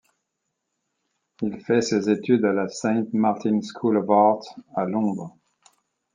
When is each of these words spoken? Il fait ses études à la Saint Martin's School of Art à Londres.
Il 1.43 1.59
fait 1.59 1.81
ses 1.81 2.09
études 2.09 2.43
à 2.45 2.53
la 2.53 2.67
Saint 2.69 3.03
Martin's 3.13 3.71
School 3.71 3.97
of 3.97 4.09
Art 4.09 4.41
à 4.73 4.85
Londres. 4.85 5.37